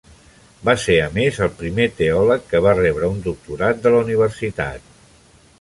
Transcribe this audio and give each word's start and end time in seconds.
Va 0.69 0.73
ser, 0.83 0.95
a 1.01 1.09
més, 1.17 1.37
el 1.47 1.51
primer 1.59 1.85
teòleg 2.01 2.49
que 2.55 2.63
va 2.69 2.75
rebre 2.81 3.13
un 3.17 3.21
doctorat 3.29 3.85
de 3.85 3.93
la 3.97 4.03
universitat. 4.07 4.91